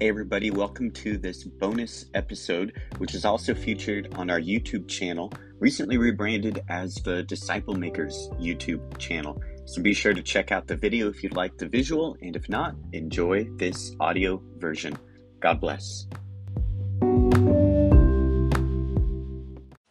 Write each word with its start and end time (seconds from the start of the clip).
Hey, 0.00 0.10
everybody, 0.10 0.52
welcome 0.52 0.92
to 0.92 1.18
this 1.18 1.42
bonus 1.42 2.06
episode, 2.14 2.72
which 2.98 3.16
is 3.16 3.24
also 3.24 3.52
featured 3.52 4.14
on 4.14 4.30
our 4.30 4.40
YouTube 4.40 4.86
channel, 4.86 5.32
recently 5.58 5.98
rebranded 5.98 6.62
as 6.68 6.94
the 7.02 7.24
Disciple 7.24 7.74
Makers 7.74 8.28
YouTube 8.38 8.96
channel. 8.98 9.42
So 9.64 9.82
be 9.82 9.92
sure 9.92 10.14
to 10.14 10.22
check 10.22 10.52
out 10.52 10.68
the 10.68 10.76
video 10.76 11.08
if 11.08 11.24
you'd 11.24 11.34
like 11.34 11.58
the 11.58 11.66
visual, 11.66 12.16
and 12.22 12.36
if 12.36 12.48
not, 12.48 12.76
enjoy 12.92 13.48
this 13.56 13.96
audio 13.98 14.40
version. 14.58 14.96
God 15.40 15.60
bless. 15.60 16.06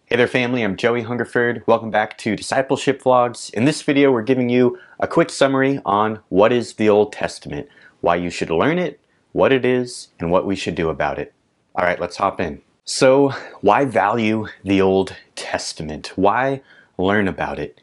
Hey 0.05 0.15
there, 0.15 0.27
family. 0.27 0.63
I'm 0.63 0.77
Joey 0.77 1.01
Hungerford. 1.01 1.63
Welcome 1.67 1.91
back 1.91 2.17
to 2.19 2.37
Discipleship 2.37 3.03
Vlogs. 3.03 3.53
In 3.53 3.65
this 3.65 3.81
video, 3.81 4.13
we're 4.13 4.21
giving 4.21 4.47
you 4.47 4.79
a 5.01 5.07
quick 5.07 5.29
summary 5.29 5.81
on 5.83 6.21
what 6.29 6.53
is 6.53 6.75
the 6.75 6.87
Old 6.87 7.11
Testament, 7.11 7.67
why 7.99 8.15
you 8.15 8.29
should 8.29 8.49
learn 8.49 8.79
it, 8.79 9.01
what 9.37 9.53
it 9.53 9.63
is, 9.63 10.07
and 10.19 10.31
what 10.31 10.47
we 10.47 10.55
should 10.55 10.73
do 10.73 10.89
about 10.89 11.19
it. 11.19 11.31
All 11.75 11.85
right, 11.85 11.99
let's 11.99 12.17
hop 12.17 12.41
in. 12.41 12.59
So, 12.85 13.29
why 13.61 13.85
value 13.85 14.47
the 14.63 14.81
Old 14.81 15.15
Testament? 15.35 16.11
Why 16.15 16.63
learn 16.97 17.27
about 17.27 17.59
it? 17.59 17.79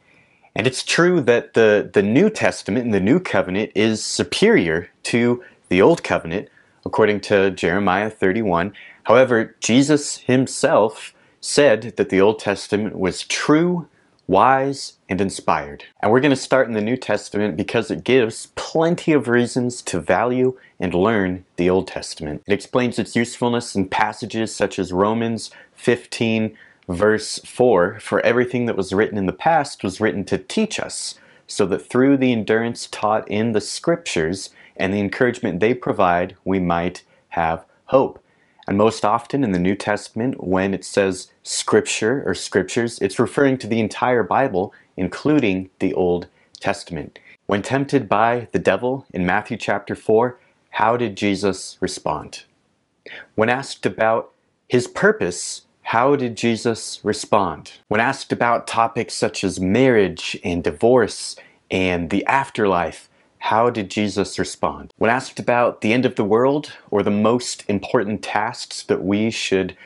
And 0.57 0.67
it's 0.67 0.83
true 0.83 1.21
that 1.21 1.55
the, 1.55 1.89
the 1.95 2.03
New 2.03 2.29
Testament 2.29 2.87
and 2.87 2.93
the 2.93 2.99
New 2.99 3.21
Covenant 3.21 3.71
is 3.77 4.03
superior 4.03 4.91
to 5.05 5.45
the 5.69 5.81
Old 5.81 6.03
Covenant, 6.03 6.49
according 6.85 7.21
to 7.21 7.53
Jeremiah 7.53 8.11
31. 8.11 8.73
However, 9.05 9.55
Jesus 9.61 10.17
himself 10.17 11.15
said 11.41 11.95
that 11.97 12.09
the 12.09 12.21
Old 12.21 12.41
Testament 12.41 12.99
was 12.99 13.23
true 13.23 13.87
wise, 14.27 14.95
and 15.09 15.21
inspired. 15.21 15.85
And 16.01 16.11
we're 16.11 16.21
going 16.21 16.31
to 16.31 16.37
start 16.37 16.67
in 16.69 16.75
the 16.75 16.81
New 16.81 16.97
Testament 16.97 17.57
because 17.57 17.91
it 17.91 18.05
gives 18.05 18.49
plenty 18.55 19.13
of 19.13 19.29
reasons 19.29 19.83
to 19.83 20.01
value 20.01 20.59
and 20.81 20.95
learn 20.95 21.45
the 21.57 21.69
Old 21.69 21.89
Testament. 21.89 22.43
It 22.47 22.53
explains 22.53 22.99
its 22.99 23.17
usefulness 23.17 23.75
in 23.75 23.89
passages 23.89 24.55
such 24.55 24.79
as 24.79 24.93
Romans 24.93 25.51
15, 25.75 26.57
verse 26.89 27.39
4 27.41 28.01
For 28.01 28.21
everything 28.21 28.67
that 28.67 28.77
was 28.77 28.93
written 28.93 29.19
in 29.19 29.27
the 29.27 29.33
past 29.33 29.85
was 29.85 30.01
written 30.01 30.25
to 30.25 30.39
teach 30.39 30.81
us, 30.81 31.17
so 31.47 31.67
that 31.67 31.87
through 31.87 32.17
the 32.17 32.33
endurance 32.33 32.89
taught 32.91 33.31
in 33.31 33.53
the 33.53 33.61
Scriptures 33.61 34.51
and 34.77 34.93
the 34.93 35.01
encouragement 35.01 35.61
they 35.61 35.75
provide, 35.75 36.37
we 36.45 36.59
might 36.59 37.03
have 37.31 37.65
hope. 37.87 38.19
And 38.67 38.79
most 38.79 39.05
often 39.05 39.45
in 39.45 39.53
the 39.53 39.59
New 39.59 39.75
Testament, 39.75 40.43
when 40.43 40.73
it 40.73 40.85
says 40.85 41.29
scripture 41.43 42.23
or 42.27 42.35
scriptures, 42.35 42.99
it's 43.01 43.19
referring 43.19 43.59
to 43.59 43.67
the 43.67 43.81
entire 43.81 44.23
Bible, 44.23 44.73
including 44.97 45.71
the 45.81 45.93
Old 45.95 46.29
Testament. 46.61 47.19
When 47.47 47.61
tempted 47.61 48.09
by 48.09 48.49
the 48.53 48.59
devil 48.59 49.07
in 49.13 49.27
Matthew 49.27 49.59
chapter 49.59 49.95
4, 49.95 50.39
how 50.71 50.97
did 50.97 51.17
Jesus 51.17 51.77
respond? 51.81 52.45
When 53.35 53.51
asked 53.51 53.85
about 53.85 54.33
his 54.69 54.87
purpose, 54.87 55.67
how 55.83 56.17
did 56.17 56.37
Jesus 56.37 57.01
respond? 57.03 57.73
When 57.89 58.01
asked 58.01 58.33
about 58.33 58.67
topics 58.67 59.13
such 59.13 59.45
as 59.45 59.61
marriage 59.61 60.39
and 60.43 60.65
divorce 60.65 61.37
and 61.71 62.09
the 62.09 62.25
afterlife, 62.25 63.11
how 63.45 63.69
did 63.69 63.91
Jesus 63.91 64.39
respond? 64.39 64.91
When 64.97 65.11
asked 65.11 65.39
about 65.39 65.83
the 65.83 65.93
end 65.93 66.07
of 66.07 66.15
the 66.15 66.25
world 66.25 66.73
or 66.91 67.03
the 67.03 67.11
most 67.11 67.63
important 67.69 68.23
tasks 68.23 68.83
that 68.85 69.05
we 69.05 69.31
should 69.31 69.77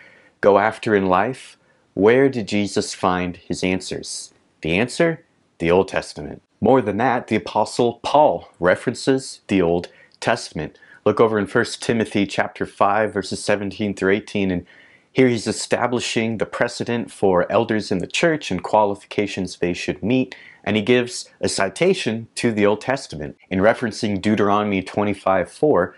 go 0.40 0.60
after 0.60 0.94
in 0.94 1.06
life, 1.06 1.56
where 1.94 2.28
did 2.28 2.46
Jesus 2.46 2.94
find 2.94 3.36
his 3.36 3.64
answers? 3.64 4.32
The 4.60 4.78
answer? 4.78 5.24
The 5.58 5.72
Old 5.72 5.88
Testament. 5.88 6.40
More 6.60 6.80
than 6.80 6.98
that, 6.98 7.26
the 7.26 7.34
apostle 7.34 7.98
Paul 8.04 8.48
references 8.60 9.40
the 9.48 9.60
Old 9.60 9.88
Testament. 10.20 10.78
Look 11.04 11.20
over 11.20 11.36
in 11.36 11.46
1 11.46 11.64
Timothy 11.80 12.26
chapter 12.28 12.64
5 12.64 13.12
verses 13.12 13.42
17 13.42 13.94
through 13.94 14.12
18 14.12 14.52
and 14.52 14.66
here 15.18 15.26
he's 15.26 15.48
establishing 15.48 16.38
the 16.38 16.46
precedent 16.46 17.10
for 17.10 17.50
elders 17.50 17.90
in 17.90 17.98
the 17.98 18.06
church 18.06 18.52
and 18.52 18.62
qualifications 18.62 19.58
they 19.58 19.72
should 19.72 20.00
meet 20.00 20.36
and 20.62 20.76
he 20.76 20.82
gives 20.82 21.28
a 21.40 21.48
citation 21.48 22.28
to 22.36 22.52
the 22.52 22.64
Old 22.64 22.80
Testament. 22.80 23.36
In 23.50 23.58
referencing 23.58 24.22
Deuteronomy 24.22 24.80
25 24.80 25.50
4, 25.50 25.96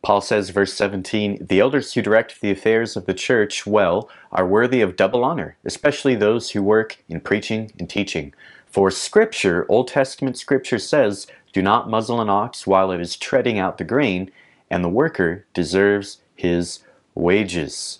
Paul 0.00 0.22
says, 0.22 0.48
verse 0.48 0.72
17, 0.72 1.48
The 1.48 1.60
elders 1.60 1.92
who 1.92 2.00
direct 2.00 2.40
the 2.40 2.50
affairs 2.50 2.96
of 2.96 3.04
the 3.04 3.12
church 3.12 3.66
well 3.66 4.08
are 4.32 4.46
worthy 4.46 4.80
of 4.80 4.96
double 4.96 5.22
honor, 5.22 5.58
especially 5.66 6.14
those 6.14 6.52
who 6.52 6.62
work 6.62 7.04
in 7.10 7.20
preaching 7.20 7.72
and 7.78 7.90
teaching. 7.90 8.32
For 8.64 8.90
Scripture, 8.90 9.66
Old 9.68 9.88
Testament 9.88 10.38
Scripture 10.38 10.78
says, 10.78 11.26
Do 11.52 11.60
not 11.60 11.90
muzzle 11.90 12.22
an 12.22 12.30
ox 12.30 12.66
while 12.66 12.90
it 12.90 13.02
is 13.02 13.18
treading 13.18 13.58
out 13.58 13.76
the 13.76 13.84
grain, 13.84 14.30
and 14.70 14.82
the 14.82 14.88
worker 14.88 15.44
deserves 15.52 16.22
his 16.34 16.78
wages. 17.14 17.98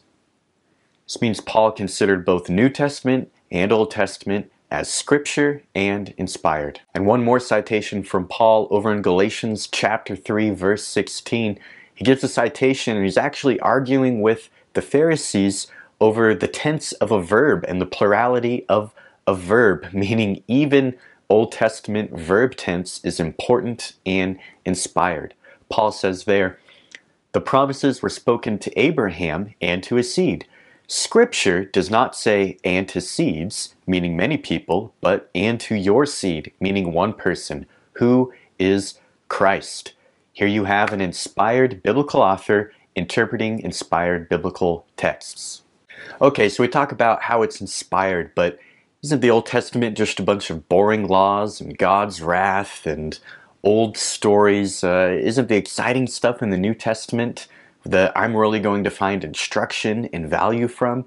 This 1.06 1.21
means 1.21 1.41
Paul 1.41 1.71
considered 1.71 2.25
both 2.25 2.50
New 2.50 2.69
Testament 2.69 3.31
and 3.53 3.71
Old 3.71 3.93
Testament 3.93 4.50
as 4.72 4.93
scripture 4.93 5.62
and 5.72 6.12
inspired. 6.19 6.81
And 6.93 7.06
one 7.06 7.22
more 7.22 7.39
citation 7.39 8.03
from 8.03 8.27
Paul 8.27 8.67
over 8.72 8.93
in 8.93 9.03
Galatians 9.03 9.69
chapter 9.71 10.16
3 10.16 10.50
verse 10.50 10.84
16. 10.84 11.61
He 11.95 12.05
gives 12.05 12.25
a 12.25 12.28
citation 12.28 12.97
and 12.97 13.05
he's 13.05 13.16
actually 13.16 13.61
arguing 13.61 14.21
with 14.21 14.50
the 14.72 14.83
Pharisees 14.83 15.69
over 16.00 16.34
the 16.34 16.49
tense 16.49 16.91
of 16.95 17.12
a 17.12 17.22
verb 17.22 17.65
and 17.69 17.81
the 17.81 17.87
plurality 17.87 18.66
of 18.69 18.93
a 19.28 19.34
verb, 19.34 19.89
meaning 19.93 20.43
even 20.49 20.97
Old 21.28 21.53
Testament 21.53 22.11
verb 22.19 22.56
tense 22.56 23.00
is 23.05 23.21
important 23.21 23.93
and 24.05 24.41
inspired. 24.65 25.34
Paul 25.69 25.93
says 25.93 26.25
there, 26.25 26.59
the 27.31 27.41
promises 27.41 28.03
were 28.03 28.09
spoken 28.09 28.59
to 28.59 28.77
Abraham 28.77 29.55
and 29.61 29.84
to 29.84 29.95
his 29.95 30.12
seed. 30.12 30.47
Scripture 30.88 31.64
does 31.64 31.91
not 31.91 32.14
say 32.14 32.58
and 32.62 32.88
to 32.88 33.00
seeds, 33.00 33.74
meaning 33.86 34.16
many 34.16 34.36
people, 34.36 34.94
but 35.00 35.30
and 35.34 35.58
to 35.60 35.74
your 35.74 36.06
seed, 36.06 36.52
meaning 36.60 36.92
one 36.92 37.12
person, 37.12 37.66
who 37.94 38.32
is 38.58 38.98
Christ. 39.28 39.94
Here 40.32 40.47
you 40.47 40.64
have 40.64 40.92
an 40.92 41.00
inspired 41.00 41.82
biblical 41.82 42.22
author 42.22 42.72
interpreting 42.94 43.58
inspired 43.60 44.28
biblical 44.28 44.86
texts. 44.97 45.62
Okay, 46.20 46.48
so 46.48 46.62
we 46.62 46.69
talk 46.69 46.92
about 46.92 47.22
how 47.22 47.42
it's 47.42 47.60
inspired, 47.60 48.32
but 48.34 48.58
isn't 49.03 49.20
the 49.20 49.30
Old 49.30 49.47
Testament 49.47 49.97
just 49.97 50.20
a 50.20 50.22
bunch 50.22 50.50
of 50.50 50.68
boring 50.68 51.08
laws 51.08 51.60
and 51.60 51.76
God's 51.76 52.22
wrath 52.22 52.86
and 52.86 53.18
old 53.62 53.97
stories? 53.97 54.84
Uh, 54.84 55.18
isn't 55.20 55.48
the 55.48 55.56
exciting 55.56 56.06
stuff 56.06 56.42
in 56.42 56.50
the 56.50 56.56
New 56.56 56.74
Testament 56.74 57.48
that 57.91 58.12
I'm 58.16 58.36
really 58.36 58.58
going 58.58 58.84
to 58.84 58.91
find 58.91 59.22
instruction 59.22 60.08
and 60.12 60.28
value 60.28 60.69
from? 60.69 61.04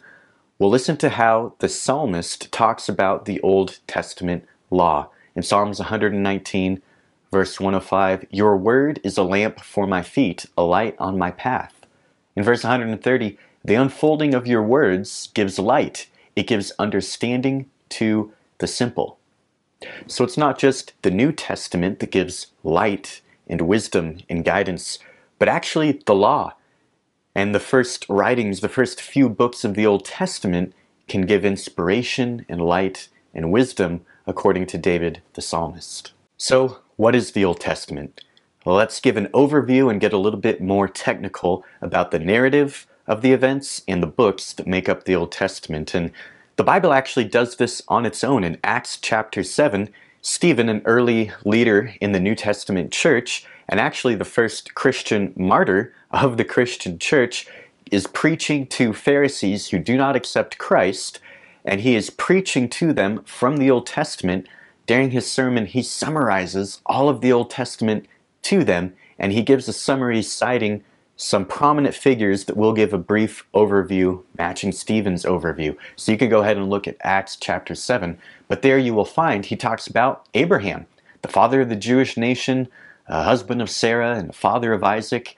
Well, 0.58 0.70
listen 0.70 0.98
to 0.98 1.10
how 1.10 1.54
the 1.60 1.70
psalmist 1.70 2.52
talks 2.52 2.88
about 2.88 3.26
the 3.26 3.42
Old 3.42 3.80
Testament 3.88 4.46
law. 4.72 5.10
In 5.36 5.44
Psalms 5.44 5.80
119, 5.80 6.82
verse 7.32 7.60
105, 7.60 8.26
Your 8.30 8.58
word 8.58 9.00
is 9.04 9.18
a 9.18 9.24
lamp 9.24 9.60
for 9.60 9.88
my 9.88 10.02
feet, 10.02 10.46
a 10.58 10.64
light 10.64 10.96
on 11.00 11.18
my 11.18 11.32
path. 11.32 11.86
In 12.36 12.44
verse 12.44 12.64
130, 12.64 13.38
the 13.64 13.76
unfolding 13.76 14.34
of 14.34 14.48
your 14.48 14.64
words 14.64 15.30
gives 15.34 15.60
light, 15.60 16.08
it 16.36 16.48
gives 16.48 16.72
understanding 16.80 17.70
to 17.90 18.32
the 18.60 18.68
simple. 18.68 19.20
So 20.08 20.24
it's 20.24 20.38
not 20.38 20.58
just 20.58 20.94
the 21.02 21.12
New 21.12 21.32
Testament 21.32 22.00
that 22.00 22.12
gives 22.12 22.48
light 22.64 23.22
and 23.48 23.62
wisdom 23.62 24.20
and 24.30 24.46
guidance, 24.46 25.00
but 25.40 25.50
actually 25.50 26.02
the 26.06 26.16
law 26.16 26.54
and 27.40 27.56
the 27.56 27.60
first 27.62 28.06
writings, 28.10 28.60
the 28.60 28.68
first 28.68 29.00
few 29.00 29.30
books 29.30 29.64
of 29.64 29.74
the 29.74 29.86
Old 29.86 30.04
Testament, 30.04 30.74
can 31.08 31.22
give 31.22 31.46
inspiration 31.46 32.46
and 32.50 32.60
light 32.62 33.08
and 33.34 33.50
wisdom, 33.50 34.02
according 34.28 34.66
to 34.66 34.78
David 34.78 35.22
the 35.36 35.42
psalmist. 35.42 36.12
So, 36.36 36.80
what 36.98 37.16
is 37.16 37.32
the 37.32 37.46
Old 37.46 37.62
Testament? 37.62 38.26
Let's 38.66 39.00
give 39.00 39.16
an 39.16 39.28
overview 39.28 39.90
and 39.90 40.02
get 40.02 40.12
a 40.12 40.18
little 40.18 40.40
bit 40.40 40.60
more 40.60 40.90
technical 40.90 41.64
about 41.82 42.12
the 42.12 42.20
narrative 42.20 42.86
of 43.08 43.22
the 43.22 43.32
events 43.32 43.84
and 43.88 44.04
the 44.04 44.08
books 44.08 44.52
that 44.52 44.68
make 44.68 44.90
up 44.90 45.06
the 45.06 45.16
Old 45.16 45.32
Testament. 45.32 45.96
And 45.96 46.12
the 46.58 46.66
Bible 46.66 46.92
actually 46.92 47.24
does 47.24 47.56
this 47.56 47.82
on 47.88 48.06
its 48.06 48.22
own. 48.22 48.44
In 48.44 48.60
Acts 48.66 49.00
chapter 49.02 49.46
7, 49.46 49.88
Stephen, 50.22 50.68
an 50.68 50.82
early 50.84 51.32
leader 51.46 51.94
in 52.02 52.12
the 52.12 52.20
New 52.20 52.36
Testament 52.36 52.92
church, 52.92 53.46
and 53.70 53.80
actually 53.80 54.16
the 54.16 54.26
first 54.26 54.74
Christian 54.74 55.32
martyr 55.38 55.94
of 56.12 56.36
the 56.36 56.44
Christian 56.44 57.00
church, 57.00 57.48
is 57.92 58.08
preaching 58.08 58.68
to 58.68 58.94
Pharisees 58.94 59.70
who 59.70 59.80
do 59.80 59.96
not 59.96 60.16
accept 60.16 60.58
Christ, 60.58 61.20
and 61.64 61.82
he 61.82 61.96
is 61.96 62.10
preaching 62.10 62.68
to 62.70 62.94
them 62.94 63.24
from 63.24 63.58
the 63.58 63.72
Old 63.72 63.88
Testament. 63.88 64.48
During 64.86 65.12
his 65.12 65.32
sermon, 65.32 65.66
he 65.66 65.82
summarizes 65.82 66.82
all 66.86 67.10
of 67.10 67.22
the 67.22 67.32
Old 67.32 67.50
Testament 67.50 68.08
to 68.44 68.64
them, 68.64 68.94
and 69.18 69.32
he 69.32 69.42
gives 69.42 69.68
a 69.68 69.74
summary 69.74 70.22
citing 70.22 70.84
some 71.16 71.46
prominent 71.46 71.94
figures 71.94 72.46
that 72.46 72.56
will 72.56 72.74
give 72.74 72.94
a 72.94 72.98
brief 72.98 73.46
overview 73.54 74.24
matching 74.38 74.72
Stephen's 74.72 75.26
overview. 75.26 75.76
So 75.96 76.12
you 76.12 76.18
can 76.18 76.30
go 76.30 76.42
ahead 76.42 76.58
and 76.58 76.70
look 76.70 76.88
at 76.88 76.96
Acts 77.02 77.36
chapter 77.36 77.76
7. 77.76 78.18
But 78.48 78.62
there 78.62 78.78
you 78.78 78.94
will 78.94 79.06
find 79.06 79.46
he 79.46 79.58
talks 79.58 79.86
about 79.86 80.26
Abraham, 80.34 80.86
the 81.22 81.28
father 81.28 81.62
of 81.62 81.70
the 81.70 81.76
Jewish 81.76 82.16
nation, 82.16 82.70
a 83.10 83.24
husband 83.24 83.62
of 83.62 83.70
Sarah 83.72 84.16
and 84.18 84.36
father 84.36 84.74
of 84.74 84.84
Isaac. 84.84 85.38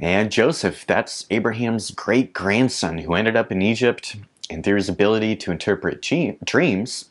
And 0.00 0.32
Joseph, 0.32 0.86
that's 0.86 1.26
Abraham's 1.30 1.92
great 1.92 2.34
grandson 2.34 2.98
who 2.98 3.14
ended 3.14 3.36
up 3.36 3.52
in 3.52 3.62
Egypt, 3.62 4.16
and 4.50 4.64
through 4.64 4.76
his 4.76 4.90
ability 4.90 5.36
to 5.36 5.52
interpret 5.52 6.02
dreams, 6.44 7.06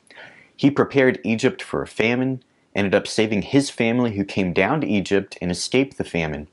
he 0.55 0.71
prepared 0.71 1.19
Egypt 1.23 1.61
for 1.63 1.81
a 1.81 1.87
famine, 1.87 2.43
ended 2.75 2.95
up 2.95 3.07
saving 3.07 3.43
his 3.43 3.69
family 3.69 4.15
who 4.15 4.25
came 4.25 4.53
down 4.53 4.81
to 4.81 4.87
Egypt 4.87 5.37
and 5.41 5.51
escaped 5.51 5.97
the 5.97 6.03
famine. 6.03 6.47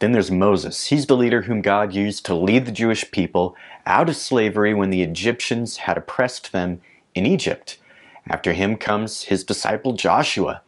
Then 0.00 0.12
there's 0.12 0.30
Moses. 0.30 0.86
He's 0.86 1.06
the 1.06 1.16
leader 1.16 1.42
whom 1.42 1.62
God 1.62 1.94
used 1.94 2.26
to 2.26 2.34
lead 2.34 2.66
the 2.66 2.72
Jewish 2.72 3.10
people 3.10 3.56
out 3.86 4.08
of 4.08 4.16
slavery 4.16 4.74
when 4.74 4.90
the 4.90 5.02
Egyptians 5.02 5.78
had 5.78 5.98
oppressed 5.98 6.52
them 6.52 6.80
in 7.14 7.26
Egypt. 7.26 7.78
After 8.28 8.52
him 8.52 8.76
comes 8.76 9.24
his 9.24 9.44
disciple 9.44 9.94
Joshua, 9.94 10.62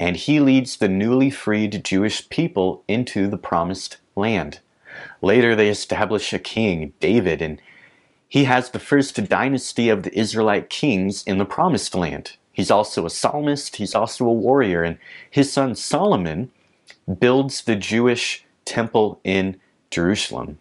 and 0.00 0.16
he 0.16 0.40
leads 0.40 0.78
the 0.78 0.88
newly 0.88 1.28
freed 1.28 1.84
Jewish 1.84 2.26
people 2.30 2.82
into 2.88 3.28
the 3.28 3.36
promised 3.36 3.98
land. 4.16 4.60
Later, 5.20 5.54
they 5.54 5.68
establish 5.68 6.32
a 6.32 6.38
king, 6.38 6.94
David, 7.00 7.42
and 7.42 7.60
he 8.26 8.44
has 8.44 8.70
the 8.70 8.78
first 8.78 9.22
dynasty 9.28 9.90
of 9.90 10.02
the 10.02 10.18
Israelite 10.18 10.70
kings 10.70 11.22
in 11.24 11.36
the 11.36 11.44
promised 11.44 11.94
land. 11.94 12.36
He's 12.50 12.70
also 12.70 13.04
a 13.04 13.10
psalmist, 13.10 13.76
he's 13.76 13.94
also 13.94 14.24
a 14.24 14.32
warrior, 14.32 14.82
and 14.82 14.96
his 15.30 15.52
son 15.52 15.74
Solomon 15.74 16.50
builds 17.18 17.62
the 17.62 17.76
Jewish 17.76 18.44
temple 18.64 19.20
in 19.22 19.60
Jerusalem. 19.90 20.58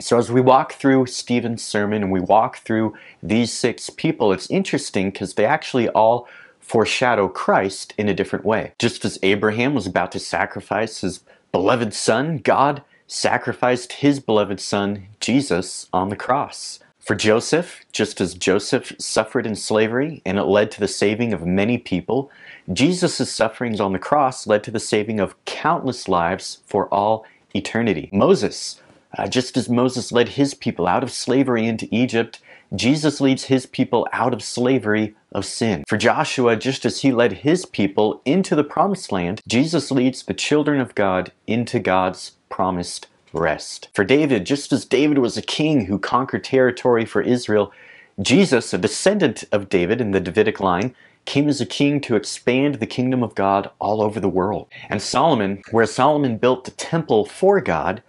So 0.00 0.18
as 0.18 0.30
we 0.30 0.40
walk 0.40 0.72
through 0.72 1.06
Stephen's 1.06 1.62
sermon 1.62 2.02
and 2.02 2.12
we 2.12 2.20
walk 2.20 2.58
through 2.58 2.96
these 3.22 3.52
six 3.52 3.90
people, 3.90 4.32
it's 4.32 4.50
interesting 4.50 5.10
because 5.10 5.34
they 5.34 5.44
actually 5.44 5.88
all 5.90 6.28
foreshadow 6.66 7.28
Christ 7.28 7.94
in 7.96 8.08
a 8.08 8.14
different 8.14 8.44
way. 8.44 8.72
Just 8.78 9.04
as 9.04 9.20
Abraham 9.22 9.72
was 9.72 9.86
about 9.86 10.10
to 10.12 10.18
sacrifice 10.18 11.00
his 11.00 11.20
beloved 11.52 11.94
son, 11.94 12.38
God 12.38 12.82
sacrificed 13.06 13.92
his 13.92 14.18
beloved 14.18 14.60
son, 14.60 15.06
Jesus, 15.20 15.88
on 15.92 16.08
the 16.08 16.16
cross. 16.16 16.80
For 16.98 17.14
Joseph, 17.14 17.84
just 17.92 18.20
as 18.20 18.34
Joseph 18.34 18.92
suffered 18.98 19.46
in 19.46 19.54
slavery 19.54 20.22
and 20.26 20.38
it 20.38 20.42
led 20.42 20.72
to 20.72 20.80
the 20.80 20.88
saving 20.88 21.32
of 21.32 21.46
many 21.46 21.78
people, 21.78 22.32
Jesus' 22.72 23.30
sufferings 23.32 23.80
on 23.80 23.92
the 23.92 24.00
cross 24.00 24.44
led 24.44 24.64
to 24.64 24.72
the 24.72 24.80
saving 24.80 25.20
of 25.20 25.36
countless 25.44 26.08
lives 26.08 26.58
for 26.66 26.92
all 26.92 27.24
eternity. 27.54 28.08
Moses, 28.12 28.80
uh, 29.16 29.28
just 29.28 29.56
as 29.56 29.68
Moses 29.68 30.10
led 30.10 30.30
his 30.30 30.52
people 30.52 30.88
out 30.88 31.04
of 31.04 31.12
slavery 31.12 31.64
into 31.64 31.86
Egypt, 31.92 32.40
Jesus 32.74 33.20
leads 33.20 33.44
his 33.44 33.66
people 33.66 34.06
out 34.12 34.32
of 34.32 34.42
slavery 34.42 35.14
of 35.32 35.44
sin. 35.44 35.84
For 35.86 35.96
Joshua, 35.96 36.56
just 36.56 36.84
as 36.84 37.02
he 37.02 37.12
led 37.12 37.32
his 37.32 37.66
people 37.66 38.20
into 38.24 38.56
the 38.56 38.64
promised 38.64 39.12
land, 39.12 39.40
Jesus 39.46 39.90
leads 39.90 40.22
the 40.22 40.34
children 40.34 40.80
of 40.80 40.94
God 40.94 41.32
into 41.46 41.78
God's 41.78 42.32
promised 42.48 43.06
rest. 43.32 43.88
For 43.94 44.04
David, 44.04 44.46
just 44.46 44.72
as 44.72 44.84
David 44.84 45.18
was 45.18 45.36
a 45.36 45.42
king 45.42 45.86
who 45.86 45.98
conquered 45.98 46.44
territory 46.44 47.04
for 47.04 47.22
Israel, 47.22 47.72
Jesus, 48.20 48.72
a 48.72 48.78
descendant 48.78 49.44
of 49.52 49.68
David 49.68 50.00
in 50.00 50.12
the 50.12 50.20
Davidic 50.20 50.58
line, 50.58 50.94
came 51.26 51.48
as 51.48 51.60
a 51.60 51.66
king 51.66 52.00
to 52.00 52.16
expand 52.16 52.76
the 52.76 52.86
kingdom 52.86 53.22
of 53.22 53.34
God 53.34 53.70
all 53.78 54.00
over 54.00 54.20
the 54.20 54.28
world. 54.28 54.68
And 54.88 55.02
Solomon, 55.02 55.62
where 55.70 55.86
Solomon 55.86 56.38
built 56.38 56.64
the 56.64 56.70
temple 56.70 57.26
for 57.26 57.60
God, 57.60 58.02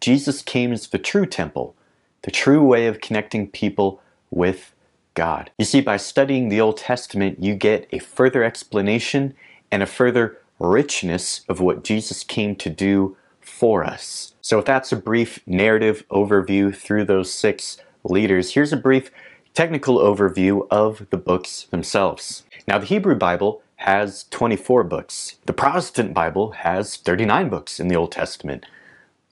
Jesus 0.00 0.40
came 0.40 0.72
as 0.72 0.86
the 0.86 0.98
true 0.98 1.26
temple, 1.26 1.74
the 2.22 2.30
true 2.30 2.62
way 2.62 2.86
of 2.86 3.00
connecting 3.00 3.48
people 3.48 4.00
with 4.30 4.74
God. 5.14 5.50
You 5.58 5.64
see, 5.64 5.80
by 5.80 5.96
studying 5.96 6.48
the 6.48 6.60
Old 6.60 6.76
Testament, 6.76 7.42
you 7.42 7.54
get 7.54 7.88
a 7.92 7.98
further 7.98 8.44
explanation 8.44 9.34
and 9.70 9.82
a 9.82 9.86
further 9.86 10.38
richness 10.58 11.42
of 11.48 11.60
what 11.60 11.84
Jesus 11.84 12.22
came 12.22 12.54
to 12.56 12.70
do 12.70 13.16
for 13.40 13.82
us. 13.82 14.34
So 14.40 14.58
if 14.58 14.64
that's 14.64 14.92
a 14.92 14.96
brief 14.96 15.40
narrative 15.46 16.04
overview 16.10 16.74
through 16.74 17.06
those 17.06 17.32
six 17.32 17.78
leaders, 18.04 18.52
here's 18.54 18.72
a 18.72 18.76
brief 18.76 19.10
technical 19.54 19.98
overview 19.98 20.66
of 20.70 21.06
the 21.10 21.16
books 21.16 21.64
themselves. 21.64 22.44
Now 22.68 22.78
the 22.78 22.86
Hebrew 22.86 23.16
Bible 23.16 23.62
has 23.76 24.24
24 24.30 24.84
books. 24.84 25.36
The 25.46 25.52
Protestant 25.52 26.12
Bible 26.14 26.52
has 26.52 26.96
39 26.96 27.48
books 27.48 27.80
in 27.80 27.88
the 27.88 27.96
Old 27.96 28.12
Testament. 28.12 28.66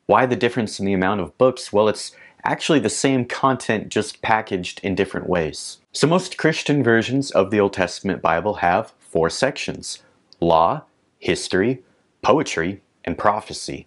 Why 0.06 0.24
the 0.24 0.36
difference 0.36 0.80
in 0.80 0.86
the 0.86 0.94
amount 0.94 1.20
of 1.20 1.36
books? 1.36 1.70
Well, 1.70 1.88
it's 1.88 2.12
actually 2.44 2.78
the 2.78 2.90
same 2.90 3.24
content 3.24 3.88
just 3.88 4.22
packaged 4.22 4.80
in 4.82 4.94
different 4.94 5.28
ways. 5.28 5.78
So 5.92 6.06
most 6.06 6.38
Christian 6.38 6.82
versions 6.82 7.30
of 7.30 7.50
the 7.50 7.60
Old 7.60 7.72
Testament 7.72 8.22
Bible 8.22 8.54
have 8.54 8.92
four 8.98 9.30
sections. 9.30 10.02
Law, 10.40 10.82
history, 11.18 11.82
poetry, 12.22 12.80
and 13.04 13.18
prophecy. 13.18 13.86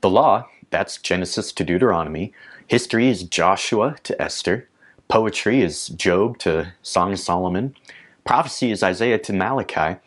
The 0.00 0.10
law, 0.10 0.46
that's 0.70 0.98
Genesis 0.98 1.52
to 1.52 1.64
Deuteronomy. 1.64 2.32
History 2.66 3.08
is 3.08 3.24
Joshua 3.24 3.96
to 4.04 4.20
Esther. 4.20 4.68
Poetry 5.08 5.60
is 5.60 5.88
Job 5.88 6.38
to 6.38 6.72
Song 6.82 7.12
of 7.12 7.20
Solomon. 7.20 7.74
Prophecy 8.24 8.70
is 8.70 8.82
Isaiah 8.82 9.18
to 9.18 9.32
Malachi. 9.32 9.98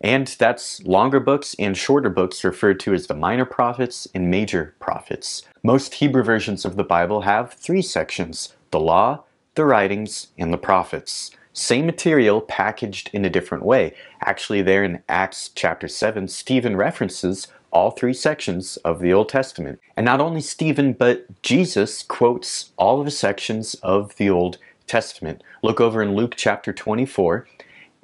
And 0.00 0.26
that's 0.38 0.82
longer 0.84 1.20
books 1.20 1.56
and 1.58 1.76
shorter 1.76 2.10
books 2.10 2.44
referred 2.44 2.80
to 2.80 2.94
as 2.94 3.06
the 3.06 3.14
minor 3.14 3.44
prophets 3.44 4.06
and 4.14 4.30
major 4.30 4.74
prophets. 4.78 5.42
Most 5.62 5.94
Hebrew 5.94 6.22
versions 6.22 6.64
of 6.64 6.76
the 6.76 6.84
Bible 6.84 7.22
have 7.22 7.54
three 7.54 7.82
sections, 7.82 8.54
the 8.70 8.80
law, 8.80 9.24
the 9.54 9.64
writings, 9.64 10.28
and 10.38 10.52
the 10.52 10.58
prophets. 10.58 11.30
Same 11.52 11.86
material 11.86 12.42
packaged 12.42 13.08
in 13.14 13.24
a 13.24 13.30
different 13.30 13.64
way. 13.64 13.94
Actually 14.20 14.60
there 14.60 14.84
in 14.84 15.02
Acts 15.08 15.50
chapter 15.54 15.88
7, 15.88 16.28
Stephen 16.28 16.76
references 16.76 17.48
all 17.70 17.90
three 17.90 18.12
sections 18.12 18.76
of 18.78 19.00
the 19.00 19.12
Old 19.12 19.28
Testament. 19.28 19.80
And 19.96 20.04
not 20.04 20.20
only 20.20 20.40
Stephen, 20.40 20.92
but 20.92 21.26
Jesus 21.42 22.02
quotes 22.02 22.72
all 22.76 23.00
of 23.00 23.06
the 23.06 23.10
sections 23.10 23.74
of 23.82 24.16
the 24.16 24.28
Old 24.28 24.58
Testament. 24.86 25.42
Look 25.62 25.80
over 25.80 26.02
in 26.02 26.14
Luke 26.14 26.34
chapter 26.36 26.72
24, 26.72 27.46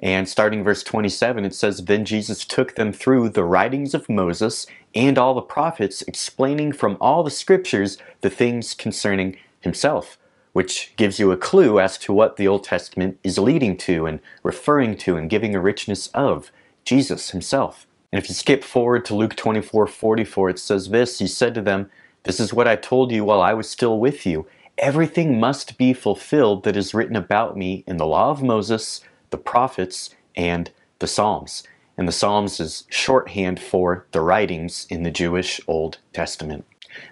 and 0.01 0.27
starting 0.27 0.63
verse 0.63 0.83
27, 0.83 1.45
it 1.45 1.55
says, 1.55 1.85
Then 1.85 2.03
Jesus 2.03 2.43
took 2.43 2.75
them 2.75 2.91
through 2.91 3.29
the 3.29 3.45
writings 3.45 3.93
of 3.93 4.09
Moses 4.09 4.67
and 4.93 5.17
all 5.17 5.33
the 5.33 5.41
prophets, 5.41 6.01
explaining 6.03 6.73
from 6.73 6.97
all 6.99 7.23
the 7.23 7.31
scriptures 7.31 7.97
the 8.21 8.29
things 8.29 8.73
concerning 8.73 9.37
himself, 9.61 10.17
which 10.51 10.93
gives 10.97 11.19
you 11.19 11.31
a 11.31 11.37
clue 11.37 11.79
as 11.79 11.97
to 11.99 12.13
what 12.13 12.35
the 12.35 12.47
Old 12.47 12.65
Testament 12.65 13.17
is 13.23 13.37
leading 13.37 13.77
to 13.77 14.05
and 14.05 14.19
referring 14.43 14.97
to 14.97 15.15
and 15.15 15.29
giving 15.29 15.55
a 15.55 15.61
richness 15.61 16.07
of 16.07 16.51
Jesus 16.83 17.29
himself. 17.29 17.87
And 18.11 18.21
if 18.21 18.29
you 18.29 18.35
skip 18.35 18.63
forward 18.63 19.05
to 19.05 19.15
Luke 19.15 19.35
24 19.35 19.87
44, 19.87 20.49
it 20.49 20.59
says 20.59 20.89
this 20.89 21.19
He 21.19 21.27
said 21.27 21.55
to 21.55 21.61
them, 21.61 21.89
This 22.23 22.39
is 22.39 22.53
what 22.53 22.67
I 22.67 22.75
told 22.75 23.11
you 23.11 23.23
while 23.23 23.41
I 23.41 23.53
was 23.53 23.69
still 23.69 23.99
with 23.99 24.25
you. 24.25 24.45
Everything 24.77 25.39
must 25.39 25.77
be 25.77 25.93
fulfilled 25.93 26.63
that 26.63 26.75
is 26.75 26.93
written 26.93 27.15
about 27.15 27.55
me 27.55 27.83
in 27.87 27.97
the 27.97 28.05
law 28.05 28.31
of 28.31 28.43
Moses 28.43 29.01
the 29.33 29.37
prophets, 29.37 30.11
and 30.37 30.69
the 30.99 31.07
Psalms. 31.07 31.63
And 31.97 32.07
the 32.07 32.11
Psalms 32.11 32.59
is 32.59 32.85
shorthand 32.89 33.59
for 33.59 34.05
the 34.11 34.21
writings 34.21 34.85
in 34.91 35.01
the 35.01 35.09
Jewish 35.09 35.59
Old 35.67 35.97
Testament. 36.13 36.65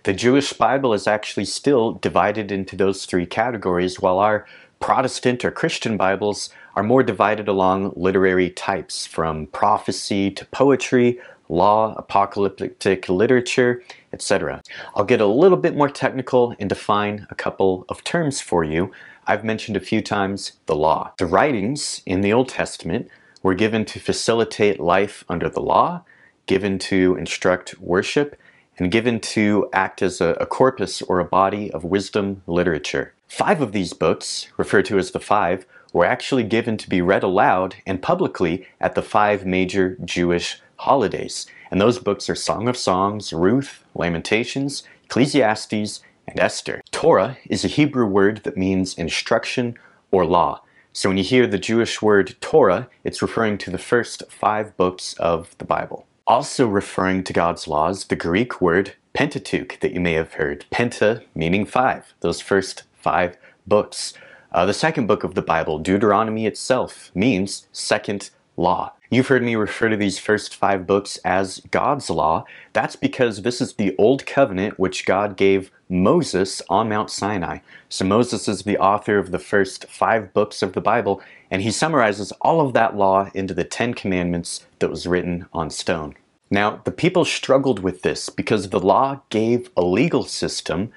The 0.03 0.13
Jewish 0.13 0.53
Bible 0.53 0.93
is 0.93 1.07
actually 1.07 1.45
still 1.45 1.93
divided 1.93 2.51
into 2.51 2.75
those 2.75 3.07
three 3.07 3.25
categories, 3.25 3.99
while 3.99 4.19
our 4.19 4.45
Protestant 4.79 5.43
or 5.43 5.49
Christian 5.49 5.97
Bibles 5.97 6.51
are 6.75 6.83
more 6.83 7.01
divided 7.01 7.47
along 7.47 7.93
literary 7.95 8.51
types, 8.51 9.07
from 9.07 9.47
prophecy 9.47 10.29
to 10.29 10.45
poetry, 10.45 11.19
law, 11.49 11.95
apocalyptic 11.97 13.09
literature, 13.09 13.81
etc. 14.13 14.61
I'll 14.95 15.05
get 15.05 15.21
a 15.21 15.25
little 15.25 15.57
bit 15.57 15.75
more 15.75 15.89
technical 15.89 16.55
and 16.59 16.69
define 16.69 17.25
a 17.31 17.35
couple 17.35 17.83
of 17.89 18.03
terms 18.03 18.41
for 18.41 18.63
you, 18.63 18.91
I've 19.27 19.43
mentioned 19.43 19.77
a 19.77 19.81
few 19.81 20.01
times 20.01 20.53
the 20.65 20.75
law. 20.75 21.13
The 21.17 21.25
writings 21.25 22.01
in 22.05 22.21
the 22.21 22.33
Old 22.33 22.49
Testament 22.49 23.09
were 23.43 23.53
given 23.53 23.85
to 23.85 23.99
facilitate 23.99 24.79
life 24.79 25.23
under 25.29 25.49
the 25.49 25.61
law, 25.61 26.03
given 26.47 26.79
to 26.79 27.15
instruct 27.17 27.79
worship, 27.79 28.39
and 28.77 28.91
given 28.91 29.19
to 29.19 29.69
act 29.73 30.01
as 30.01 30.21
a, 30.21 30.29
a, 30.39 30.45
corpus 30.45 31.01
or 31.03 31.19
a 31.19 31.25
body 31.25 31.71
of 31.71 31.83
wisdom 31.83 32.41
literature. 32.47 33.13
Five 33.27 33.61
of 33.61 33.73
these 33.73 33.93
books, 33.93 34.47
referred 34.57 34.85
to 34.85 34.97
as 34.97 35.11
the 35.11 35.19
Five, 35.19 35.65
were 35.93 36.05
actually 36.05 36.43
given 36.43 36.77
to 36.77 36.89
be 36.89 37.01
read 37.01 37.23
aloud 37.23 37.75
and 37.85 38.01
publicly 38.01 38.67
at 38.79 38.95
the 38.95 39.01
five 39.01 39.45
major 39.45 39.97
Jewish 40.03 40.61
holidays. 40.77 41.45
And 41.69 41.79
those 41.79 41.99
books 41.99 42.29
are 42.29 42.35
Song 42.35 42.67
of 42.67 42.77
Songs, 42.77 43.33
Ruth, 43.33 43.83
Lamentations, 43.93 44.83
Ecclesiastes, 45.05 46.01
and 46.27 46.39
Esther. 46.39 46.81
Torah 46.91 47.37
is 47.49 47.63
a 47.63 47.69
Hebrew 47.69 48.05
word 48.05 48.43
that 48.43 48.57
means 48.57 48.97
instruction 48.97 49.75
or 50.11 50.25
law. 50.25 50.61
So 50.93 51.09
when 51.09 51.17
you 51.17 51.23
hear 51.23 51.47
the 51.47 51.57
Jewish 51.57 52.01
word 52.01 52.35
Torah, 52.41 52.89
it's 53.03 53.21
referring 53.21 53.57
to 53.59 53.71
the 53.71 53.77
first 53.77 54.23
five 54.29 54.75
books 54.75 55.13
of 55.13 55.55
the 55.57 55.65
Bible. 55.65 56.05
Also 56.27 56.67
referring 56.67 57.23
to 57.23 57.33
God's 57.33 57.67
laws, 57.67 58.05
the 58.05 58.15
Greek 58.15 58.61
word 58.61 58.95
Pentateuch 59.13 59.79
that 59.79 59.93
you 59.93 59.99
may 59.99 60.13
have 60.13 60.33
heard. 60.33 60.65
Penta 60.71 61.23
meaning 61.35 61.65
five, 61.65 62.13
those 62.21 62.41
first 62.41 62.83
five 62.93 63.37
books. 63.65 64.13
Uh, 64.51 64.65
the 64.65 64.73
second 64.73 65.07
book 65.07 65.23
of 65.23 65.33
the 65.33 65.41
Bible, 65.41 65.79
Deuteronomy 65.79 66.45
itself, 66.45 67.11
means 67.15 67.67
second 67.71 68.29
law. 68.57 68.93
You've 69.13 69.27
heard 69.27 69.43
me 69.43 69.57
refer 69.57 69.89
to 69.89 69.97
these 69.97 70.19
first 70.19 70.55
five 70.55 70.87
books 70.87 71.17
as 71.25 71.61
God's 71.69 72.09
Law. 72.09 72.45
That's 72.71 72.95
because 72.95 73.41
this 73.41 73.59
is 73.59 73.73
the 73.73 73.93
Old 73.97 74.25
Covenant 74.25 74.79
which 74.79 75.05
God 75.05 75.35
gave 75.35 75.69
Moses 75.89 76.61
on 76.69 76.87
Mount 76.87 77.09
Sinai. 77.09 77.57
So 77.89 78.05
Moses 78.05 78.47
is 78.47 78.63
the 78.63 78.77
author 78.77 79.17
of 79.17 79.31
the 79.31 79.37
first 79.37 79.85
five 79.89 80.33
books 80.33 80.61
of 80.61 80.71
the 80.71 80.79
Bible, 80.79 81.21
and 81.51 81.61
he 81.61 81.71
summarizes 81.71 82.31
all 82.39 82.61
of 82.61 82.71
that 82.71 82.95
law 82.95 83.29
into 83.33 83.53
the 83.53 83.65
Ten 83.65 83.93
Commandments 83.93 84.65
that 84.79 84.89
was 84.89 85.05
written 85.05 85.45
on 85.51 85.69
stone. 85.69 86.15
Now, 86.49 86.79
the 86.85 86.91
people 86.91 87.25
struggled 87.25 87.79
with 87.79 88.03
this 88.03 88.29
because 88.29 88.69
the 88.69 88.79
law 88.79 89.19
gave 89.29 89.71
a 89.75 89.81
legal 89.83 90.23
system 90.23 90.89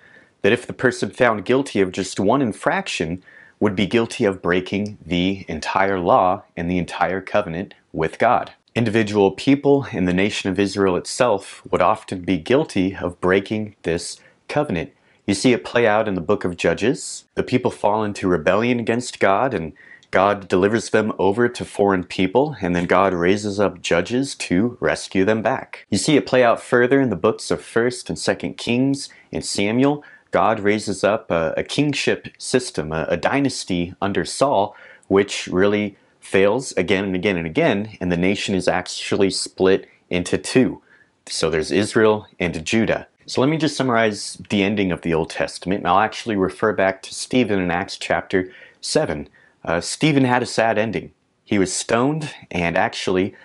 that 0.42 0.52
if 0.52 0.68
the 0.68 0.72
person 0.72 1.10
found 1.10 1.44
guilty 1.44 1.80
of 1.80 1.90
just 1.90 2.20
one 2.20 2.42
infraction, 2.42 3.24
would 3.64 3.74
be 3.74 3.86
guilty 3.86 4.26
of 4.26 4.42
breaking 4.42 4.98
the 5.06 5.42
entire 5.48 5.98
law 5.98 6.42
and 6.54 6.70
the 6.70 6.76
entire 6.76 7.22
covenant 7.22 7.72
with 7.94 8.18
God. 8.18 8.52
Individual 8.74 9.30
people 9.30 9.86
in 9.90 10.04
the 10.04 10.12
nation 10.12 10.50
of 10.50 10.58
Israel 10.58 10.96
itself 10.96 11.62
would 11.70 11.80
often 11.80 12.20
be 12.20 12.36
guilty 12.36 12.94
of 12.94 13.18
breaking 13.22 13.74
this 13.82 14.18
covenant. 14.48 14.92
You 15.26 15.32
see 15.32 15.54
it 15.54 15.64
play 15.64 15.86
out 15.86 16.06
in 16.06 16.14
the 16.14 16.20
book 16.20 16.44
of 16.44 16.58
Judges. 16.58 17.24
The 17.36 17.42
people 17.42 17.70
fall 17.70 18.04
into 18.04 18.28
rebellion 18.28 18.78
against 18.80 19.18
God 19.18 19.54
and 19.54 19.72
God 20.10 20.46
delivers 20.46 20.90
them 20.90 21.12
over 21.18 21.48
to 21.48 21.64
foreign 21.64 22.04
people, 22.04 22.56
and 22.60 22.76
then 22.76 22.86
God 22.86 23.12
raises 23.12 23.58
up 23.58 23.82
judges 23.82 24.36
to 24.36 24.78
rescue 24.78 25.24
them 25.24 25.42
back. 25.42 25.86
You 25.90 25.98
see 25.98 26.16
it 26.16 26.24
play 26.24 26.44
out 26.44 26.62
further 26.62 27.00
in 27.00 27.10
the 27.10 27.16
books 27.16 27.50
of 27.50 27.60
1st 27.60 28.10
and 28.10 28.18
2nd 28.18 28.56
Kings 28.56 29.08
and 29.32 29.44
Samuel. 29.44 30.04
God 30.34 30.58
raises 30.58 31.04
up 31.04 31.30
a, 31.30 31.54
a 31.56 31.62
kingship 31.62 32.26
system, 32.38 32.90
a, 32.90 33.06
a 33.08 33.16
dynasty 33.16 33.94
under 34.02 34.24
Saul, 34.24 34.74
which 35.06 35.46
really 35.46 35.96
fails 36.18 36.72
again 36.72 37.04
and 37.04 37.14
again 37.14 37.36
and 37.36 37.46
again, 37.46 37.96
and 38.00 38.10
the 38.10 38.16
nation 38.16 38.52
is 38.56 38.66
actually 38.66 39.30
split 39.30 39.88
into 40.10 40.36
two. 40.36 40.82
So 41.26 41.50
there's 41.50 41.70
Israel 41.70 42.26
and 42.40 42.66
Judah. 42.66 43.06
So 43.26 43.42
let 43.42 43.48
me 43.48 43.56
just 43.56 43.76
summarize 43.76 44.42
the 44.50 44.64
ending 44.64 44.90
of 44.90 45.02
the 45.02 45.14
Old 45.14 45.30
Testament, 45.30 45.82
and 45.82 45.86
I'll 45.86 46.00
actually 46.00 46.34
refer 46.34 46.72
back 46.72 47.00
to 47.02 47.14
Stephen 47.14 47.60
in 47.60 47.70
Acts 47.70 47.96
chapter 47.96 48.52
7. 48.80 49.28
Uh, 49.64 49.80
Stephen 49.80 50.24
had 50.24 50.42
a 50.42 50.46
sad 50.46 50.78
ending. 50.78 51.12
He 51.44 51.60
was 51.60 51.72
stoned, 51.72 52.34
and 52.50 52.76
actually, 52.76 53.36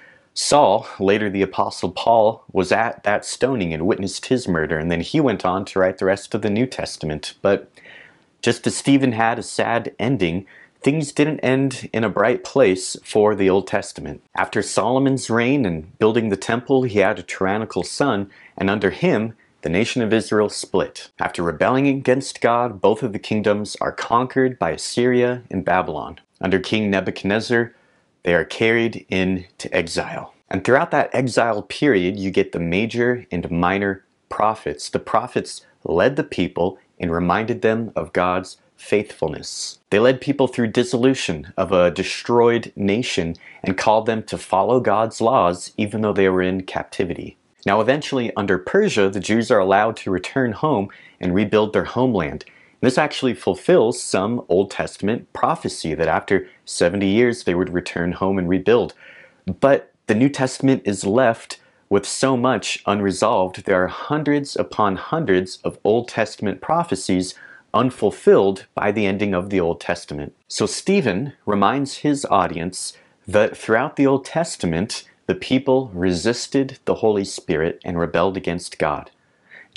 Saul, 0.41 0.87
later 0.99 1.29
the 1.29 1.41
Apostle 1.41 1.91
Paul, 1.91 2.45
was 2.53 2.71
at 2.71 3.03
that 3.03 3.25
stoning 3.25 3.73
and 3.73 3.85
witnessed 3.85 4.27
his 4.27 4.47
murder, 4.47 4.77
and 4.77 4.89
then 4.89 5.01
he 5.01 5.19
went 5.19 5.45
on 5.45 5.65
to 5.65 5.79
write 5.79 5.97
the 5.97 6.05
rest 6.05 6.33
of 6.33 6.41
the 6.41 6.49
New 6.49 6.65
Testament. 6.65 7.33
But 7.41 7.69
just 8.41 8.65
as 8.65 8.77
Stephen 8.77 9.11
had 9.11 9.37
a 9.37 9.43
sad 9.43 9.93
ending, 9.99 10.47
things 10.79 11.11
didn't 11.11 11.41
end 11.41 11.89
in 11.91 12.05
a 12.05 12.09
bright 12.09 12.45
place 12.45 12.95
for 13.03 13.35
the 13.35 13.49
Old 13.49 13.67
Testament. 13.67 14.21
After 14.33 14.61
Solomon's 14.61 15.29
reign 15.29 15.65
and 15.65 15.99
building 15.99 16.29
the 16.29 16.37
temple, 16.37 16.83
he 16.83 16.99
had 16.99 17.19
a 17.19 17.23
tyrannical 17.23 17.83
son, 17.83 18.31
and 18.57 18.69
under 18.69 18.91
him, 18.91 19.33
the 19.61 19.69
nation 19.69 20.01
of 20.01 20.13
Israel 20.13 20.47
split. 20.47 21.09
After 21.19 21.43
rebelling 21.43 21.85
against 21.85 22.39
God, 22.39 22.79
both 22.79 23.03
of 23.03 23.11
the 23.11 23.19
kingdoms 23.19 23.75
are 23.81 23.91
conquered 23.91 24.57
by 24.57 24.71
Assyria 24.71 25.43
and 25.51 25.65
Babylon. 25.65 26.21
Under 26.39 26.59
King 26.59 26.89
Nebuchadnezzar, 26.89 27.73
they 28.23 28.33
are 28.33 28.45
carried 28.45 29.05
into 29.09 29.73
exile. 29.75 30.33
And 30.49 30.63
throughout 30.63 30.91
that 30.91 31.09
exile 31.13 31.61
period, 31.61 32.17
you 32.17 32.31
get 32.31 32.51
the 32.51 32.59
major 32.59 33.25
and 33.31 33.49
minor 33.51 34.03
prophets. 34.29 34.89
The 34.89 34.99
prophets 34.99 35.65
led 35.83 36.15
the 36.15 36.23
people 36.23 36.77
and 36.99 37.11
reminded 37.11 37.61
them 37.61 37.91
of 37.95 38.13
God's 38.13 38.57
faithfulness. 38.75 39.79
They 39.89 39.99
led 39.99 40.21
people 40.21 40.47
through 40.47 40.67
dissolution 40.67 41.53
of 41.57 41.71
a 41.71 41.91
destroyed 41.91 42.71
nation 42.75 43.35
and 43.61 43.77
called 43.77 44.05
them 44.05 44.23
to 44.23 44.37
follow 44.37 44.79
God's 44.79 45.19
laws 45.19 45.73
even 45.77 46.01
though 46.01 46.13
they 46.13 46.29
were 46.29 46.41
in 46.41 46.63
captivity. 46.63 47.37
Now 47.65 47.81
eventually 47.81 48.33
under 48.35 48.57
Persia, 48.57 49.09
the 49.09 49.19
Jews 49.19 49.51
are 49.51 49.59
allowed 49.59 49.97
to 49.97 50.11
return 50.11 50.53
home 50.53 50.89
and 51.19 51.35
rebuild 51.35 51.73
their 51.73 51.83
homeland. 51.83 52.45
This 52.81 52.97
actually 52.97 53.33
fulfills 53.33 54.01
some 54.01 54.45
Old 54.47 54.71
Testament 54.71 55.31
prophecy 55.33 55.93
that 55.95 56.07
after 56.07 56.47
70 56.65 57.05
years 57.05 57.43
they 57.43 57.55
would 57.55 57.73
return 57.73 58.13
home 58.13 58.37
and 58.37 58.47
rebuild. 58.47 58.93
But 59.59 59.91
the 60.07 60.15
New 60.15 60.29
Testament 60.29 60.83
is 60.85 61.03
left 61.03 61.59
with 61.89 62.05
so 62.05 62.37
much 62.37 62.81
unresolved. 62.85 63.65
There 63.65 63.83
are 63.83 63.87
hundreds 63.87 64.55
upon 64.55 64.95
hundreds 64.95 65.57
of 65.57 65.79
Old 65.83 66.07
Testament 66.07 66.61
prophecies 66.61 67.35
unfulfilled 67.73 68.65
by 68.73 68.91
the 68.91 69.05
ending 69.05 69.33
of 69.33 69.49
the 69.49 69.59
Old 69.59 69.81
Testament. 69.81 70.33
So 70.47 70.65
Stephen 70.65 71.33
reminds 71.45 71.97
his 71.97 72.25
audience 72.25 72.97
that 73.27 73.57
throughout 73.57 73.95
the 73.95 74.07
Old 74.07 74.25
Testament, 74.25 75.03
the 75.27 75.35
people 75.35 75.91
resisted 75.93 76.79
the 76.85 76.95
Holy 76.95 77.25
Spirit 77.25 77.79
and 77.83 77.99
rebelled 77.99 78.37
against 78.37 78.79
God. 78.79 79.11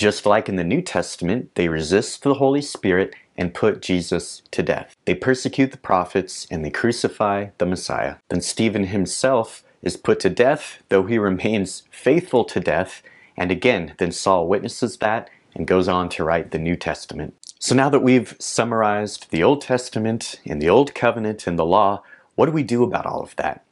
Just 0.03 0.27
like 0.27 0.49
in 0.49 0.57
the 0.57 0.65
New 0.65 0.83
Testament, 0.83 1.55
they 1.55 1.69
resist 1.69 2.25
the 2.25 2.35
Holy 2.35 2.61
Spirit 2.61 3.15
and 3.37 3.55
put 3.55 3.81
Jesus 3.81 4.43
to 4.51 4.61
death. 4.61 4.97
They 5.05 5.15
persecute 5.15 5.71
the 5.71 5.79
prophets 5.79 6.45
and 6.51 6.65
they 6.65 6.71
crucify 6.71 7.51
the 7.59 7.67
Messiah. 7.67 8.17
Then 8.29 8.41
Stephen 8.41 8.87
himself 8.87 9.63
is 9.81 9.97
put 9.97 10.19
to 10.19 10.29
death, 10.29 10.83
though 10.89 11.05
he 11.05 11.19
remains 11.19 11.85
faithful 11.93 12.45
to 12.47 12.59
death. 12.59 13.01
And 13.37 13.53
again, 13.53 13.95
then 13.99 14.11
Saul 14.11 14.49
witnesses 14.49 14.97
that 14.97 15.31
and 15.55 15.69
goes 15.69 15.87
on 15.87 16.09
to 16.09 16.25
write 16.25 16.51
the 16.51 16.59
New 16.59 16.75
Testament. 16.75 17.37
So 17.61 17.77
now 17.77 17.89
that 17.89 18.03
we've 18.03 18.35
summarized 18.41 19.31
the 19.31 19.45
Old 19.45 19.61
Testament 19.61 20.41
and 20.45 20.61
the 20.61 20.69
Old 20.69 20.97
Covenant 20.97 21.47
and 21.47 21.57
the 21.57 21.65
law, 21.65 22.03
what 22.35 22.47
do 22.47 22.53
we 22.53 22.65
do 22.65 22.83
about 22.83 23.07
all 23.07 23.23
of 23.23 23.37
that? 23.37 23.65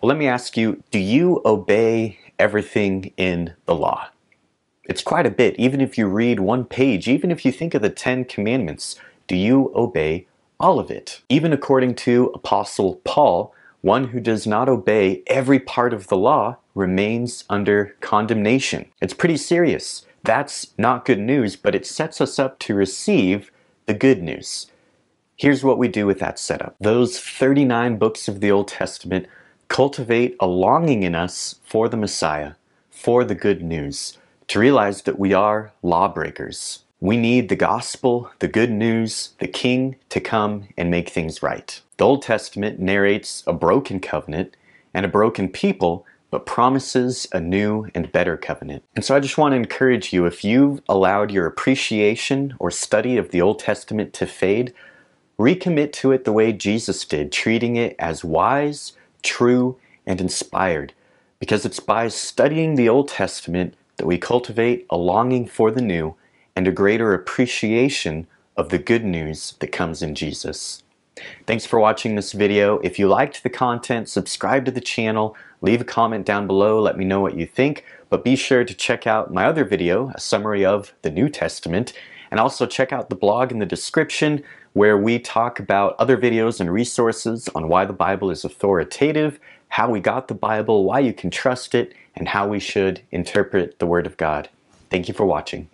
Well, 0.00 0.08
let 0.08 0.18
me 0.18 0.28
ask 0.28 0.56
you, 0.56 0.84
do 0.92 1.00
you 1.00 1.42
obey 1.44 2.20
everything 2.38 3.12
in 3.16 3.54
the 3.66 3.74
law? 3.74 4.10
It's 4.86 5.02
quite 5.02 5.26
a 5.26 5.30
bit, 5.30 5.56
even 5.58 5.80
if 5.80 5.96
you 5.96 6.06
read 6.06 6.40
one 6.40 6.64
page, 6.64 7.08
even 7.08 7.30
if 7.30 7.44
you 7.44 7.52
think 7.52 7.74
of 7.74 7.80
the 7.80 7.88
Ten 7.88 8.24
Commandments, 8.24 8.96
do 9.26 9.36
you 9.36 9.72
obey 9.74 10.26
all 10.60 10.78
of 10.78 10.90
it? 10.90 11.22
Even 11.30 11.52
according 11.54 11.94
to 11.94 12.30
Apostle 12.34 13.00
Paul, 13.04 13.54
one 13.80 14.08
who 14.08 14.20
does 14.20 14.46
not 14.46 14.68
obey 14.68 15.22
every 15.26 15.58
part 15.58 15.94
of 15.94 16.08
the 16.08 16.16
law 16.16 16.56
remains 16.74 17.44
under 17.48 17.96
condemnation. 18.00 18.86
It's 19.00 19.14
pretty 19.14 19.38
serious. 19.38 20.04
That's 20.22 20.72
not 20.78 21.04
good 21.04 21.18
news, 21.18 21.56
but 21.56 21.74
it 21.74 21.86
sets 21.86 22.20
us 22.20 22.38
up 22.38 22.58
to 22.60 22.74
receive 22.74 23.50
the 23.86 23.94
good 23.94 24.22
news. 24.22 24.66
Here's 25.36 25.64
what 25.64 25.78
we 25.78 25.88
do 25.88 26.06
with 26.06 26.18
that 26.20 26.38
setup. 26.38 26.76
Those 26.78 27.18
39 27.18 27.96
books 27.96 28.28
of 28.28 28.40
the 28.40 28.50
Old 28.50 28.68
Testament 28.68 29.26
cultivate 29.68 30.36
a 30.40 30.46
longing 30.46 31.02
in 31.02 31.14
us 31.14 31.56
for 31.64 31.88
the 31.88 31.96
Messiah, 31.96 32.52
for 32.90 33.24
the 33.24 33.34
good 33.34 33.62
news, 33.62 34.18
to 34.48 34.58
realize 34.58 35.02
that 35.02 35.18
we 35.18 35.32
are 35.32 35.72
lawbreakers. 35.82 36.80
We 37.00 37.16
need 37.16 37.48
the 37.48 37.56
gospel, 37.56 38.30
the 38.38 38.48
good 38.48 38.70
news, 38.70 39.34
the 39.38 39.46
king 39.46 39.96
to 40.08 40.20
come 40.20 40.68
and 40.76 40.90
make 40.90 41.08
things 41.08 41.42
right. 41.42 41.80
The 41.96 42.04
Old 42.04 42.22
Testament 42.22 42.80
narrates 42.80 43.42
a 43.46 43.52
broken 43.52 44.00
covenant 44.00 44.56
and 44.94 45.04
a 45.04 45.08
broken 45.08 45.48
people 45.48 46.06
but 46.34 46.46
promises 46.46 47.28
a 47.32 47.38
new 47.38 47.86
and 47.94 48.10
better 48.10 48.36
covenant. 48.36 48.82
And 48.96 49.04
so 49.04 49.14
I 49.14 49.20
just 49.20 49.38
want 49.38 49.52
to 49.52 49.56
encourage 49.56 50.12
you 50.12 50.26
if 50.26 50.42
you've 50.42 50.80
allowed 50.88 51.30
your 51.30 51.46
appreciation 51.46 52.54
or 52.58 52.72
study 52.72 53.16
of 53.16 53.30
the 53.30 53.40
Old 53.40 53.60
Testament 53.60 54.12
to 54.14 54.26
fade, 54.26 54.74
recommit 55.38 55.92
to 55.92 56.10
it 56.10 56.24
the 56.24 56.32
way 56.32 56.52
Jesus 56.52 57.04
did, 57.04 57.30
treating 57.30 57.76
it 57.76 57.94
as 58.00 58.24
wise, 58.24 58.94
true, 59.22 59.78
and 60.06 60.20
inspired. 60.20 60.92
Because 61.38 61.64
it's 61.64 61.78
by 61.78 62.08
studying 62.08 62.74
the 62.74 62.88
Old 62.88 63.06
Testament 63.06 63.74
that 63.96 64.06
we 64.06 64.18
cultivate 64.18 64.86
a 64.90 64.96
longing 64.96 65.46
for 65.46 65.70
the 65.70 65.82
new 65.82 66.14
and 66.56 66.66
a 66.66 66.72
greater 66.72 67.14
appreciation 67.14 68.26
of 68.56 68.68
the 68.68 68.78
good 68.78 69.04
news 69.04 69.54
that 69.60 69.72
comes 69.72 70.02
in 70.02 70.14
Jesus. 70.14 70.82
Thanks 71.46 71.64
for 71.64 71.78
watching 71.78 72.14
this 72.14 72.32
video. 72.32 72.78
If 72.80 72.98
you 72.98 73.08
liked 73.08 73.42
the 73.42 73.50
content, 73.50 74.08
subscribe 74.08 74.64
to 74.64 74.70
the 74.70 74.80
channel, 74.80 75.36
leave 75.60 75.80
a 75.80 75.84
comment 75.84 76.26
down 76.26 76.46
below, 76.46 76.80
let 76.80 76.98
me 76.98 77.04
know 77.04 77.20
what 77.20 77.36
you 77.36 77.46
think, 77.46 77.84
but 78.10 78.24
be 78.24 78.36
sure 78.36 78.64
to 78.64 78.74
check 78.74 79.06
out 79.06 79.32
my 79.32 79.44
other 79.44 79.64
video, 79.64 80.10
a 80.14 80.20
summary 80.20 80.64
of 80.64 80.92
the 81.02 81.10
New 81.10 81.28
Testament, 81.28 81.92
and 82.30 82.40
also 82.40 82.66
check 82.66 82.92
out 82.92 83.10
the 83.10 83.16
blog 83.16 83.52
in 83.52 83.60
the 83.60 83.66
description 83.66 84.42
where 84.72 84.98
we 84.98 85.20
talk 85.20 85.60
about 85.60 85.94
other 86.00 86.16
videos 86.16 86.58
and 86.58 86.72
resources 86.72 87.48
on 87.54 87.68
why 87.68 87.84
the 87.84 87.92
Bible 87.92 88.30
is 88.30 88.44
authoritative, 88.44 89.38
how 89.68 89.88
we 89.88 90.00
got 90.00 90.26
the 90.26 90.34
Bible, 90.34 90.84
why 90.84 90.98
you 90.98 91.12
can 91.12 91.30
trust 91.30 91.76
it, 91.76 91.94
and 92.16 92.28
how 92.28 92.46
we 92.48 92.60
should 92.60 93.02
interpret 93.10 93.78
the 93.78 93.86
Word 93.86 94.06
of 94.06 94.16
God. 94.16 94.48
Thank 94.90 95.08
you 95.08 95.14
for 95.14 95.26
watching. 95.26 95.68